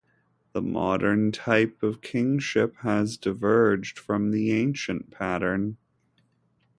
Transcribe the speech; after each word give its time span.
The 0.53 0.63
modern 0.63 1.31
type 1.31 1.83
of 1.83 2.01
kingship 2.01 2.75
has 2.77 3.17
diverged 3.17 3.99
from 3.99 4.31
the 4.31 4.51
ancient 4.51 5.11
pattern. 5.11 5.77